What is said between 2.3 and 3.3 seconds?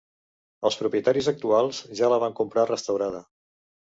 comprar restaurada.